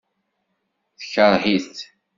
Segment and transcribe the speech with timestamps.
[0.99, 1.75] Tekṛeh-it.